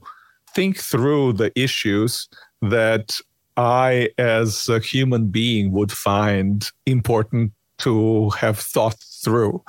think 0.55 0.77
through 0.77 1.33
the 1.33 1.51
issues 1.59 2.27
that 2.61 3.19
I, 3.55 4.09
as 4.17 4.67
a 4.67 4.79
human 4.79 5.27
being, 5.27 5.71
would 5.71 5.91
find 5.91 6.69
important 6.85 7.53
to 7.79 8.29
have 8.31 8.59
thought 8.59 8.95
through. 9.29 9.63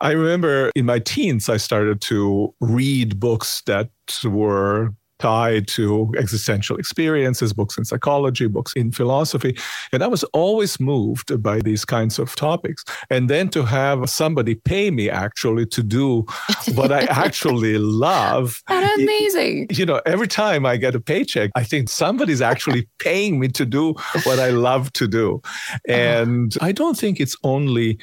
I 0.00 0.10
remember 0.10 0.72
in 0.74 0.86
my 0.86 0.98
teens, 0.98 1.48
I 1.48 1.56
started 1.56 2.00
to 2.02 2.52
read 2.60 3.20
books 3.20 3.62
that 3.66 3.90
were 4.24 4.92
tied 5.18 5.66
to 5.66 6.12
existential 6.16 6.76
experiences, 6.76 7.52
books 7.52 7.76
in 7.76 7.84
psychology, 7.84 8.46
books 8.46 8.72
in 8.74 8.92
philosophy. 8.92 9.56
And 9.92 10.02
I 10.02 10.06
was 10.06 10.24
always 10.32 10.78
moved 10.78 11.42
by 11.42 11.60
these 11.60 11.84
kinds 11.84 12.18
of 12.18 12.34
topics. 12.36 12.84
And 13.10 13.28
then 13.28 13.48
to 13.50 13.64
have 13.64 14.08
somebody 14.08 14.54
pay 14.54 14.90
me 14.90 15.10
actually 15.10 15.66
to 15.66 15.82
do 15.82 16.24
what 16.74 16.92
I 16.92 17.02
actually 17.04 17.78
love. 17.78 18.62
That's 18.68 18.98
amazing. 19.00 19.68
You 19.70 19.86
know, 19.86 20.00
every 20.06 20.28
time 20.28 20.64
I 20.64 20.76
get 20.76 20.94
a 20.94 21.00
paycheck, 21.00 21.50
I 21.54 21.64
think 21.64 21.88
somebody's 21.88 22.40
actually 22.40 22.88
paying 22.98 23.40
me 23.40 23.48
to 23.48 23.66
do 23.66 23.94
what 24.24 24.38
I 24.38 24.50
love 24.50 24.92
to 24.94 25.08
do. 25.08 25.40
Uh-huh. 25.44 25.94
And 25.94 26.56
I 26.60 26.72
don't 26.72 26.96
think 26.96 27.20
it's 27.20 27.36
only 27.42 27.98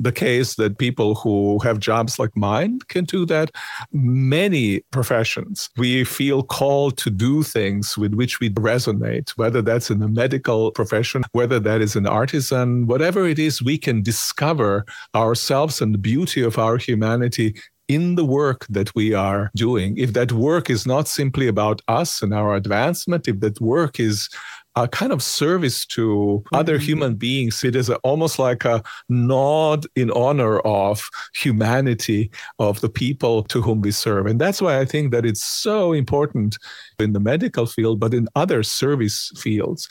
the 0.00 0.12
case 0.12 0.54
that 0.54 0.78
people 0.78 1.14
who 1.14 1.58
have 1.60 1.78
jobs 1.78 2.18
like 2.18 2.34
mine 2.34 2.80
can 2.88 3.04
do 3.04 3.26
that. 3.26 3.50
Many 3.92 4.80
professions, 4.90 5.68
we 5.76 6.04
feel 6.04 6.42
called 6.42 6.96
to 6.98 7.10
do 7.10 7.42
things 7.42 7.98
with 7.98 8.14
which 8.14 8.40
we 8.40 8.50
resonate, 8.50 9.30
whether 9.30 9.60
that's 9.60 9.90
in 9.90 10.00
the 10.00 10.08
medical 10.08 10.72
profession, 10.72 11.22
whether 11.32 11.60
that 11.60 11.82
is 11.82 11.96
an 11.96 12.06
artisan, 12.06 12.86
whatever 12.86 13.26
it 13.28 13.38
is, 13.38 13.62
we 13.62 13.76
can 13.76 14.02
discover 14.02 14.86
ourselves 15.14 15.80
and 15.80 15.92
the 15.92 15.98
beauty 15.98 16.42
of 16.42 16.58
our 16.58 16.78
humanity 16.78 17.54
in 17.90 18.14
the 18.14 18.24
work 18.24 18.66
that 18.70 18.94
we 18.94 19.12
are 19.12 19.50
doing. 19.56 19.98
If 19.98 20.12
that 20.12 20.30
work 20.30 20.70
is 20.70 20.86
not 20.86 21.08
simply 21.08 21.48
about 21.48 21.82
us 21.88 22.22
and 22.22 22.32
our 22.32 22.54
advancement, 22.54 23.26
if 23.26 23.40
that 23.40 23.60
work 23.60 23.98
is 23.98 24.28
a 24.76 24.86
kind 24.86 25.12
of 25.12 25.22
service 25.22 25.84
to 25.84 26.44
other 26.52 26.76
mm-hmm. 26.76 26.84
human 26.84 27.14
beings. 27.16 27.64
It 27.64 27.74
is 27.74 27.88
a, 27.88 27.96
almost 27.96 28.38
like 28.38 28.64
a 28.64 28.82
nod 29.08 29.84
in 29.96 30.12
honor 30.12 30.60
of 30.60 31.08
humanity 31.34 32.30
of 32.60 32.80
the 32.80 32.88
people 32.88 33.42
to 33.44 33.60
whom 33.60 33.80
we 33.80 33.90
serve. 33.90 34.26
And 34.26 34.40
that's 34.40 34.62
why 34.62 34.78
I 34.78 34.84
think 34.84 35.10
that 35.10 35.26
it's 35.26 35.42
so 35.42 35.92
important 35.92 36.56
in 37.00 37.12
the 37.12 37.20
medical 37.20 37.66
field, 37.66 37.98
but 37.98 38.14
in 38.14 38.28
other 38.36 38.62
service 38.62 39.32
fields. 39.36 39.88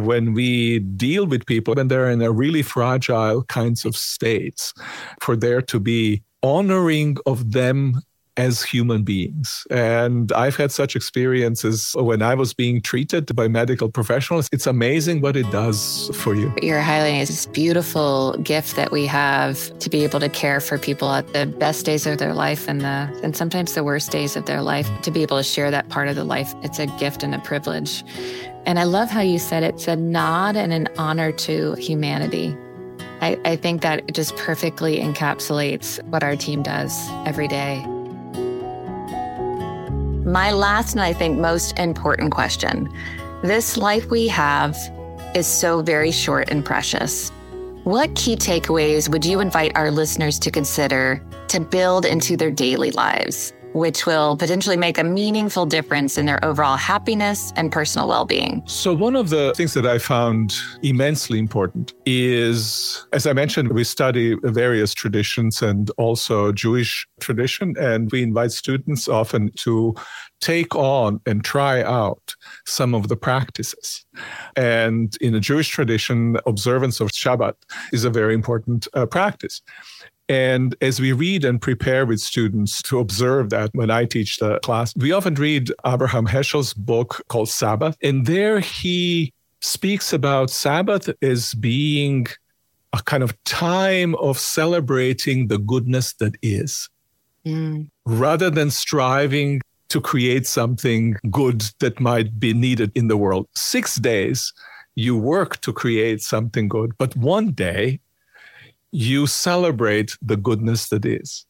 When 0.00 0.32
we 0.32 0.78
deal 0.78 1.26
with 1.26 1.44
people 1.44 1.78
and 1.78 1.90
they're 1.90 2.10
in 2.10 2.22
a 2.22 2.32
really 2.32 2.62
fragile 2.62 3.44
kinds 3.44 3.84
of 3.84 3.94
states, 3.96 4.72
for 5.20 5.36
there 5.36 5.60
to 5.60 5.78
be 5.78 6.22
honoring 6.42 7.16
of 7.26 7.52
them 7.52 8.02
as 8.36 8.62
human 8.62 9.02
beings. 9.02 9.66
And 9.70 10.32
I've 10.32 10.56
had 10.56 10.72
such 10.72 10.96
experiences 10.96 11.94
when 11.98 12.22
I 12.22 12.34
was 12.34 12.54
being 12.54 12.80
treated 12.80 13.34
by 13.36 13.48
medical 13.48 13.90
professionals. 13.90 14.48
It's 14.52 14.66
amazing 14.66 15.20
what 15.20 15.36
it 15.36 15.50
does 15.50 16.10
for 16.14 16.34
you. 16.34 16.52
You're 16.62 16.80
highlighting 16.80 17.26
this 17.26 17.46
beautiful 17.46 18.36
gift 18.38 18.76
that 18.76 18.90
we 18.90 19.06
have 19.06 19.78
to 19.80 19.90
be 19.90 20.02
able 20.04 20.20
to 20.20 20.28
care 20.28 20.60
for 20.60 20.78
people 20.78 21.10
at 21.10 21.30
the 21.32 21.46
best 21.46 21.84
days 21.84 22.06
of 22.06 22.18
their 22.18 22.34
life 22.34 22.68
and 22.68 22.80
the 22.80 23.20
and 23.22 23.36
sometimes 23.36 23.74
the 23.74 23.84
worst 23.84 24.10
days 24.10 24.36
of 24.36 24.46
their 24.46 24.62
life. 24.62 24.88
To 25.02 25.10
be 25.10 25.22
able 25.22 25.36
to 25.36 25.44
share 25.44 25.70
that 25.70 25.88
part 25.90 26.08
of 26.08 26.16
the 26.16 26.24
life, 26.24 26.54
it's 26.62 26.78
a 26.78 26.86
gift 26.86 27.22
and 27.22 27.34
a 27.34 27.38
privilege. 27.40 28.02
And 28.64 28.78
I 28.78 28.84
love 28.84 29.10
how 29.10 29.20
you 29.20 29.38
said 29.38 29.62
it's 29.62 29.88
a 29.88 29.96
nod 29.96 30.56
and 30.56 30.72
an 30.72 30.88
honor 30.96 31.32
to 31.32 31.74
humanity. 31.74 32.56
I, 33.22 33.38
I 33.44 33.56
think 33.56 33.82
that 33.82 34.12
just 34.12 34.36
perfectly 34.36 34.98
encapsulates 34.98 36.02
what 36.08 36.24
our 36.24 36.34
team 36.34 36.62
does 36.62 37.08
every 37.24 37.46
day. 37.46 37.86
My 40.24 40.50
last 40.50 40.94
and 40.94 41.00
I 41.00 41.12
think 41.12 41.38
most 41.38 41.78
important 41.78 42.32
question 42.32 42.92
this 43.42 43.76
life 43.76 44.08
we 44.10 44.28
have 44.28 44.76
is 45.34 45.46
so 45.46 45.82
very 45.82 46.10
short 46.12 46.50
and 46.50 46.64
precious. 46.64 47.30
What 47.84 48.14
key 48.14 48.36
takeaways 48.36 49.08
would 49.08 49.24
you 49.24 49.40
invite 49.40 49.72
our 49.76 49.90
listeners 49.90 50.38
to 50.40 50.50
consider 50.50 51.20
to 51.48 51.58
build 51.58 52.04
into 52.04 52.36
their 52.36 52.52
daily 52.52 52.92
lives? 52.92 53.52
Which 53.72 54.06
will 54.06 54.36
potentially 54.36 54.76
make 54.76 54.98
a 54.98 55.04
meaningful 55.04 55.66
difference 55.66 56.18
in 56.18 56.26
their 56.26 56.44
overall 56.44 56.76
happiness 56.76 57.52
and 57.56 57.72
personal 57.72 58.08
well 58.08 58.24
being. 58.24 58.62
So, 58.66 58.94
one 58.94 59.16
of 59.16 59.30
the 59.30 59.52
things 59.56 59.74
that 59.74 59.86
I 59.86 59.98
found 59.98 60.54
immensely 60.82 61.38
important 61.38 61.94
is, 62.06 63.06
as 63.12 63.26
I 63.26 63.32
mentioned, 63.32 63.72
we 63.72 63.84
study 63.84 64.36
various 64.42 64.94
traditions 64.94 65.62
and 65.62 65.90
also 65.98 66.52
Jewish 66.52 67.06
tradition, 67.20 67.74
and 67.78 68.10
we 68.10 68.22
invite 68.22 68.52
students 68.52 69.08
often 69.08 69.50
to 69.56 69.94
take 70.40 70.74
on 70.74 71.20
and 71.24 71.44
try 71.44 71.82
out 71.82 72.34
some 72.66 72.94
of 72.94 73.08
the 73.08 73.16
practices. 73.16 74.04
And 74.56 75.16
in 75.20 75.32
the 75.32 75.40
Jewish 75.40 75.68
tradition, 75.68 76.36
observance 76.46 77.00
of 77.00 77.10
Shabbat 77.10 77.54
is 77.92 78.04
a 78.04 78.10
very 78.10 78.34
important 78.34 78.88
uh, 78.94 79.06
practice. 79.06 79.62
And 80.32 80.74
as 80.80 80.98
we 80.98 81.12
read 81.12 81.44
and 81.44 81.60
prepare 81.60 82.06
with 82.06 82.18
students 82.18 82.80
to 82.84 82.98
observe 83.00 83.50
that 83.50 83.68
when 83.74 83.90
I 83.90 84.06
teach 84.06 84.38
the 84.38 84.60
class, 84.60 84.94
we 84.96 85.12
often 85.12 85.34
read 85.34 85.70
Abraham 85.84 86.26
Heschel's 86.26 86.72
book 86.72 87.22
called 87.28 87.50
Sabbath. 87.50 87.98
And 88.02 88.24
there 88.24 88.58
he 88.58 89.34
speaks 89.60 90.10
about 90.10 90.48
Sabbath 90.48 91.10
as 91.20 91.52
being 91.52 92.28
a 92.94 93.02
kind 93.02 93.22
of 93.22 93.36
time 93.44 94.14
of 94.14 94.38
celebrating 94.38 95.48
the 95.48 95.58
goodness 95.58 96.14
that 96.14 96.34
is, 96.40 96.88
mm. 97.44 97.86
rather 98.06 98.48
than 98.48 98.70
striving 98.70 99.60
to 99.90 100.00
create 100.00 100.46
something 100.46 101.14
good 101.30 101.60
that 101.80 102.00
might 102.00 102.40
be 102.40 102.54
needed 102.54 102.90
in 102.94 103.08
the 103.08 103.18
world. 103.18 103.48
Six 103.54 103.96
days, 103.96 104.50
you 104.94 105.14
work 105.14 105.60
to 105.60 105.74
create 105.74 106.22
something 106.22 106.68
good, 106.68 106.92
but 106.96 107.14
one 107.18 107.52
day, 107.52 108.00
you 108.92 109.26
celebrate 109.26 110.16
the 110.22 110.36
goodness 110.36 110.88
that 110.90 111.04
is. 111.04 111.46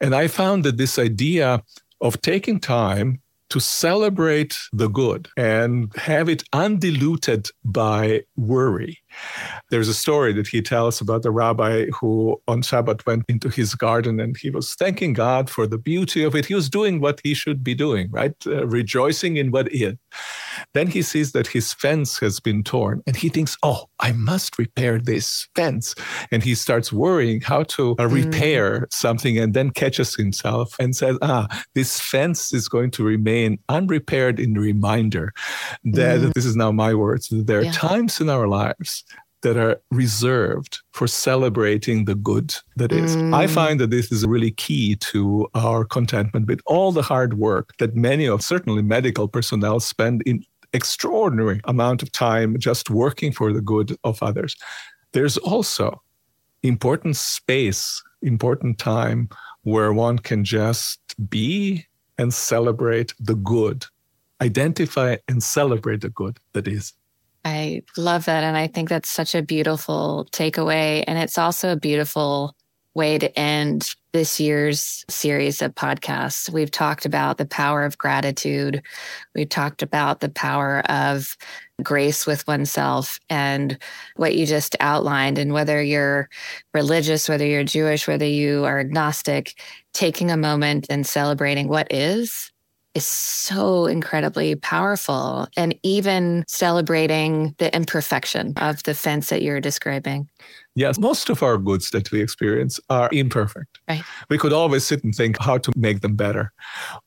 And 0.00 0.14
I 0.14 0.28
found 0.28 0.64
that 0.64 0.76
this 0.76 0.98
idea 0.98 1.62
of 2.00 2.20
taking 2.22 2.60
time 2.60 3.20
to 3.50 3.60
celebrate 3.60 4.56
the 4.72 4.88
good 4.88 5.28
and 5.36 5.94
have 5.96 6.28
it 6.28 6.42
undiluted 6.52 7.48
by 7.64 8.22
worry. 8.36 8.98
There's 9.70 9.88
a 9.88 9.94
story 9.94 10.32
that 10.34 10.46
he 10.46 10.62
tells 10.62 11.00
about 11.00 11.22
the 11.22 11.30
rabbi 11.32 11.86
who 11.86 12.40
on 12.46 12.62
Shabbat 12.62 13.04
went 13.06 13.24
into 13.28 13.48
his 13.48 13.74
garden 13.74 14.20
and 14.20 14.36
he 14.36 14.50
was 14.50 14.74
thanking 14.74 15.14
God 15.14 15.50
for 15.50 15.66
the 15.66 15.78
beauty 15.78 16.22
of 16.22 16.36
it. 16.36 16.46
He 16.46 16.54
was 16.54 16.70
doing 16.70 17.00
what 17.00 17.20
he 17.24 17.34
should 17.34 17.64
be 17.64 17.74
doing, 17.74 18.08
right? 18.10 18.34
Uh, 18.46 18.66
rejoicing 18.66 19.36
in 19.36 19.50
what 19.50 19.64
what 19.64 19.72
is. 19.72 19.96
Then 20.72 20.86
he 20.86 21.02
sees 21.02 21.32
that 21.32 21.48
his 21.48 21.72
fence 21.72 22.18
has 22.18 22.40
been 22.40 22.62
torn 22.62 23.02
and 23.06 23.16
he 23.16 23.28
thinks, 23.28 23.56
oh, 23.62 23.86
I 24.00 24.12
must 24.12 24.58
repair 24.58 24.98
this 24.98 25.48
fence. 25.54 25.94
And 26.30 26.42
he 26.42 26.54
starts 26.54 26.92
worrying 26.92 27.40
how 27.40 27.64
to 27.64 27.92
uh, 27.92 28.08
mm. 28.08 28.24
repair 28.24 28.80
mm. 28.80 28.92
something 28.92 29.38
and 29.38 29.54
then 29.54 29.70
catches 29.70 30.14
himself 30.14 30.76
and 30.78 30.94
says, 30.94 31.18
ah, 31.22 31.46
this 31.74 32.00
fence 32.00 32.52
is 32.52 32.68
going 32.68 32.90
to 32.92 33.04
remain 33.04 33.58
unrepaired 33.68 34.38
in 34.38 34.54
reminder 34.54 35.32
that 35.84 36.20
mm. 36.20 36.32
this 36.34 36.44
is 36.44 36.56
now 36.56 36.70
my 36.72 36.94
words. 36.94 37.28
There 37.30 37.58
are 37.58 37.64
yeah. 37.64 37.72
times 37.72 38.20
in 38.20 38.30
our 38.30 38.46
lives 38.46 39.03
that 39.44 39.58
are 39.58 39.80
reserved 39.90 40.80
for 40.92 41.06
celebrating 41.06 42.06
the 42.06 42.14
good 42.14 42.54
that 42.76 42.90
is. 42.90 43.14
Mm. 43.14 43.34
I 43.34 43.46
find 43.46 43.78
that 43.78 43.90
this 43.90 44.10
is 44.10 44.26
really 44.26 44.50
key 44.50 44.96
to 45.12 45.46
our 45.54 45.84
contentment 45.84 46.46
with 46.48 46.60
all 46.66 46.92
the 46.92 47.02
hard 47.02 47.34
work 47.34 47.76
that 47.78 47.94
many 47.94 48.26
of 48.26 48.40
certainly 48.40 48.82
medical 48.82 49.28
personnel 49.28 49.80
spend 49.80 50.22
in 50.24 50.42
extraordinary 50.72 51.60
amount 51.64 52.02
of 52.02 52.10
time 52.10 52.58
just 52.58 52.88
working 52.88 53.32
for 53.32 53.52
the 53.52 53.60
good 53.60 53.94
of 54.02 54.20
others. 54.22 54.56
There's 55.12 55.36
also 55.36 56.02
important 56.62 57.16
space, 57.16 58.02
important 58.22 58.78
time 58.78 59.28
where 59.62 59.92
one 59.92 60.18
can 60.18 60.42
just 60.42 61.00
be 61.28 61.86
and 62.16 62.32
celebrate 62.32 63.12
the 63.20 63.34
good, 63.34 63.84
identify 64.40 65.16
and 65.28 65.42
celebrate 65.42 66.00
the 66.00 66.08
good 66.08 66.38
that 66.54 66.66
is. 66.66 66.94
I 67.44 67.82
love 67.96 68.24
that. 68.24 68.42
And 68.42 68.56
I 68.56 68.66
think 68.66 68.88
that's 68.88 69.10
such 69.10 69.34
a 69.34 69.42
beautiful 69.42 70.26
takeaway. 70.32 71.04
And 71.06 71.18
it's 71.18 71.38
also 71.38 71.72
a 71.72 71.76
beautiful 71.76 72.56
way 72.94 73.18
to 73.18 73.38
end 73.38 73.94
this 74.12 74.38
year's 74.38 75.04
series 75.10 75.60
of 75.60 75.74
podcasts. 75.74 76.48
We've 76.48 76.70
talked 76.70 77.04
about 77.04 77.36
the 77.36 77.44
power 77.44 77.84
of 77.84 77.98
gratitude. 77.98 78.82
We've 79.34 79.48
talked 79.48 79.82
about 79.82 80.20
the 80.20 80.28
power 80.28 80.80
of 80.88 81.36
grace 81.82 82.24
with 82.24 82.46
oneself 82.46 83.18
and 83.28 83.76
what 84.14 84.36
you 84.36 84.46
just 84.46 84.76
outlined. 84.78 85.38
And 85.38 85.52
whether 85.52 85.82
you're 85.82 86.28
religious, 86.72 87.28
whether 87.28 87.44
you're 87.44 87.64
Jewish, 87.64 88.06
whether 88.06 88.24
you 88.24 88.64
are 88.64 88.78
agnostic, 88.78 89.60
taking 89.92 90.30
a 90.30 90.36
moment 90.36 90.86
and 90.88 91.04
celebrating 91.04 91.68
what 91.68 91.92
is 91.92 92.52
is 92.94 93.06
so 93.06 93.86
incredibly 93.86 94.54
powerful 94.54 95.48
and 95.56 95.74
even 95.82 96.44
celebrating 96.46 97.54
the 97.58 97.74
imperfection 97.74 98.52
of 98.56 98.82
the 98.84 98.94
fence 98.94 99.28
that 99.30 99.42
you're 99.42 99.60
describing. 99.60 100.28
Yes, 100.76 100.98
most 100.98 101.28
of 101.28 101.42
our 101.42 101.58
goods 101.58 101.90
that 101.90 102.10
we 102.10 102.20
experience 102.20 102.80
are 102.90 103.08
imperfect. 103.12 103.78
Right. 103.88 104.02
We 104.28 104.38
could 104.38 104.52
always 104.52 104.84
sit 104.84 105.04
and 105.04 105.14
think 105.14 105.38
how 105.38 105.58
to 105.58 105.72
make 105.76 106.00
them 106.00 106.16
better. 106.16 106.52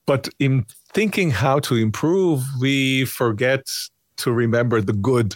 But 0.05 0.29
in 0.39 0.65
thinking 0.93 1.31
how 1.31 1.59
to 1.59 1.75
improve, 1.75 2.43
we 2.59 3.05
forget 3.05 3.65
to 4.17 4.31
remember 4.31 4.81
the 4.81 4.93
good 4.93 5.35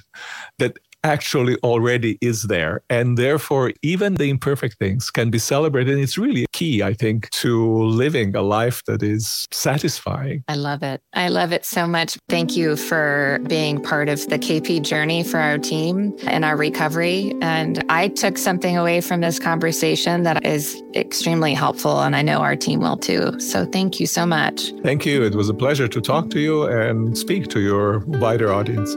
that 0.59 0.77
actually 1.03 1.57
already 1.57 2.17
is 2.21 2.43
there. 2.43 2.81
And 2.89 3.17
therefore, 3.17 3.73
even 3.81 4.15
the 4.15 4.29
imperfect 4.29 4.77
things 4.77 5.09
can 5.09 5.29
be 5.29 5.39
celebrated. 5.39 5.93
And 5.93 6.03
it's 6.03 6.17
really 6.17 6.45
key, 6.51 6.83
I 6.83 6.93
think, 6.93 7.29
to 7.31 7.83
living 7.83 8.35
a 8.35 8.41
life 8.41 8.83
that 8.85 9.03
is 9.03 9.47
satisfying. 9.51 10.43
I 10.47 10.55
love 10.55 10.83
it. 10.83 11.01
I 11.13 11.29
love 11.29 11.51
it 11.51 11.65
so 11.65 11.87
much. 11.87 12.17
Thank 12.29 12.55
you 12.55 12.75
for 12.75 13.39
being 13.47 13.81
part 13.81 14.09
of 14.09 14.27
the 14.29 14.37
KP 14.37 14.81
journey 14.81 15.23
for 15.23 15.39
our 15.39 15.57
team 15.57 16.15
and 16.25 16.45
our 16.45 16.55
recovery. 16.55 17.33
And 17.41 17.83
I 17.89 18.09
took 18.09 18.37
something 18.37 18.77
away 18.77 19.01
from 19.01 19.21
this 19.21 19.39
conversation 19.39 20.23
that 20.23 20.45
is 20.45 20.81
extremely 20.95 21.53
helpful. 21.53 22.01
And 22.01 22.15
I 22.15 22.21
know 22.21 22.39
our 22.39 22.55
team 22.55 22.81
will 22.81 22.97
too. 22.97 23.39
So 23.39 23.65
thank 23.65 23.99
you 23.99 24.05
so 24.05 24.25
much. 24.25 24.71
Thank 24.83 25.05
you. 25.05 25.23
It 25.23 25.35
was 25.35 25.49
a 25.49 25.53
pleasure 25.53 25.87
to 25.87 26.01
talk 26.01 26.29
to 26.31 26.39
you 26.39 26.63
and 26.63 27.17
speak 27.17 27.47
to 27.49 27.59
your 27.59 27.99
wider 27.99 28.51
audience. 28.51 28.95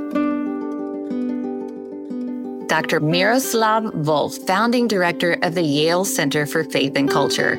Dr. 2.74 2.98
Miroslav 2.98 3.84
Volf, 3.84 4.44
founding 4.48 4.88
director 4.88 5.38
of 5.42 5.54
the 5.54 5.62
Yale 5.62 6.04
Center 6.04 6.44
for 6.44 6.64
Faith 6.64 6.96
and 6.96 7.08
Culture. 7.08 7.54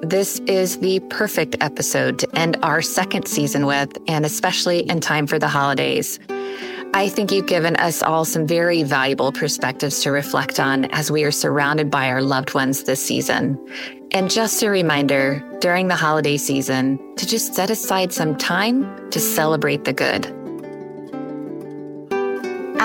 This 0.00 0.38
is 0.46 0.78
the 0.78 1.00
perfect 1.10 1.56
episode 1.60 2.20
to 2.20 2.38
end 2.38 2.56
our 2.62 2.82
second 2.82 3.26
season 3.26 3.66
with, 3.66 3.98
and 4.06 4.24
especially 4.24 4.88
in 4.88 5.00
time 5.00 5.26
for 5.26 5.40
the 5.40 5.48
holidays. 5.48 6.20
I 6.94 7.08
think 7.08 7.32
you've 7.32 7.48
given 7.48 7.74
us 7.74 8.00
all 8.00 8.24
some 8.24 8.46
very 8.46 8.84
valuable 8.84 9.32
perspectives 9.32 10.00
to 10.02 10.12
reflect 10.12 10.60
on 10.60 10.84
as 10.92 11.10
we 11.10 11.24
are 11.24 11.32
surrounded 11.32 11.90
by 11.90 12.08
our 12.08 12.22
loved 12.22 12.54
ones 12.54 12.84
this 12.84 13.04
season. 13.04 13.58
And 14.12 14.30
just 14.30 14.62
a 14.62 14.70
reminder 14.70 15.42
during 15.60 15.88
the 15.88 15.96
holiday 15.96 16.36
season 16.36 17.00
to 17.16 17.26
just 17.26 17.54
set 17.54 17.70
aside 17.70 18.12
some 18.12 18.36
time 18.36 19.10
to 19.10 19.18
celebrate 19.18 19.82
the 19.82 19.92
good. 19.92 20.35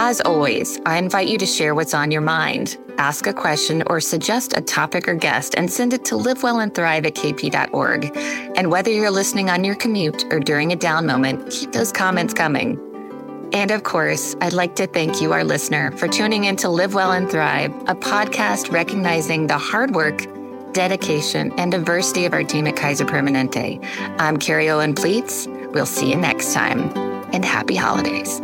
As 0.04 0.20
always, 0.20 0.80
I 0.84 0.98
invite 0.98 1.28
you 1.28 1.38
to 1.38 1.46
share 1.46 1.76
what's 1.76 1.94
on 1.94 2.10
your 2.10 2.22
mind. 2.22 2.76
Ask 2.98 3.28
a 3.28 3.34
question 3.34 3.84
or 3.86 4.00
suggest 4.00 4.58
a 4.58 4.62
topic 4.62 5.08
or 5.08 5.14
guest 5.14 5.54
and 5.56 5.72
send 5.72 5.94
it 5.94 6.04
to 6.06 6.16
livewellandthrive 6.16 7.06
at 7.06 7.14
kp.org. 7.14 8.12
And 8.58 8.72
whether 8.72 8.90
you're 8.90 9.12
listening 9.12 9.52
on 9.52 9.64
your 9.64 9.76
commute 9.76 10.26
or 10.34 10.40
during 10.40 10.72
a 10.72 10.76
down 10.76 11.06
moment, 11.06 11.52
keep 11.52 11.72
those 11.72 11.92
comments 11.92 12.34
coming. 12.34 12.80
And 13.54 13.70
of 13.70 13.84
course, 13.84 14.36
I'd 14.42 14.54
like 14.54 14.76
to 14.78 14.88
thank 14.88 15.22
you, 15.22 15.34
our 15.34 15.44
listener, 15.44 15.96
for 15.98 16.08
tuning 16.08 16.46
in 16.46 16.56
to 16.58 16.70
Live 16.70 16.96
Well 16.96 17.12
and 17.12 17.30
Thrive, 17.30 17.72
a 17.88 17.94
podcast 17.94 18.72
recognizing 18.72 19.46
the 19.46 19.60
hard 19.60 19.94
work, 19.94 20.26
dedication, 20.74 21.52
and 21.60 21.72
diversity 21.72 22.26
of 22.26 22.34
our 22.34 22.44
team 22.44 22.66
at 22.66 22.76
Kaiser 22.76 23.06
Permanente. 23.06 23.80
I'm 24.20 24.38
Carrie 24.38 24.72
Owen 24.72 24.96
Plietz. 24.96 25.46
We'll 25.74 25.86
see 25.86 26.10
you 26.10 26.16
next 26.16 26.56
time, 26.56 26.90
and 27.34 27.46
happy 27.46 27.76
holidays. 27.76 28.42